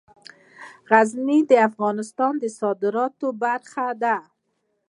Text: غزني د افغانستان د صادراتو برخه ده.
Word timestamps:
غزني 0.89 1.39
د 1.49 1.51
افغانستان 1.69 2.33
د 2.39 2.45
صادراتو 2.59 3.27
برخه 3.43 3.87
ده. 4.03 4.15